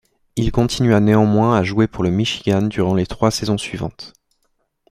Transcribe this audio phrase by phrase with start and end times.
[0.35, 4.13] Il continua néanmoins à jouer pour le Michigan durant les trois saisons suivantes.